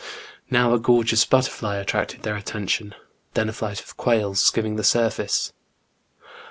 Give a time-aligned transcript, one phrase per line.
[0.49, 2.95] Now a gorgeous butterfly attracted their attention,
[3.35, 5.53] then a flight of quails skimming the surface.